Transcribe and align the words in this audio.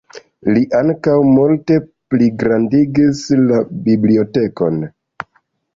Li 0.53 0.61
ankaŭ 0.77 1.13
multe 1.33 1.77
pligrandigis 2.15 3.23
la 3.45 3.61
bibliotekon. 3.87 4.85